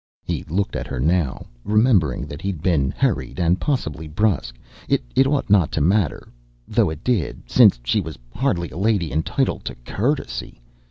He 0.23 0.43
looked 0.45 0.75
at 0.75 0.87
her 0.87 0.99
now, 0.99 1.45
remembering 1.63 2.25
that 2.25 2.41
he'd 2.41 2.63
been 2.63 2.89
hurried 2.89 3.39
and 3.39 3.61
possibly 3.61 4.07
brusque. 4.07 4.57
It 4.89 5.03
ought 5.27 5.47
not 5.47 5.71
to 5.73 5.79
matter 5.81 6.29
though 6.67 6.89
it 6.89 7.03
did 7.03 7.43
since 7.47 7.79
she 7.83 8.01
was 8.01 8.17
hardly 8.33 8.71
a 8.71 8.77
lady 8.77 9.11
entitled 9.11 9.63
to 9.65 9.75
courtesy. 9.85 10.59